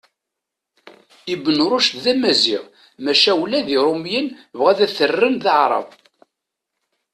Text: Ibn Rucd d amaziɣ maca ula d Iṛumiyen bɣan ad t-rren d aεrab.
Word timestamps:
Ibn 1.33 1.57
Rucd 1.71 1.95
d 2.03 2.05
amaziɣ 2.13 2.63
maca 3.03 3.33
ula 3.43 3.65
d 3.65 3.67
Iṛumiyen 3.77 4.27
bɣan 4.57 4.77
ad 4.85 4.91
t-rren 4.97 5.35
d 5.43 5.45
aεrab. 5.55 5.89